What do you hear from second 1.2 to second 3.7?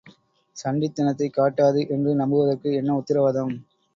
காட்டாது என்று நம்புவதற்கு என்ன உத்தரவாதம்?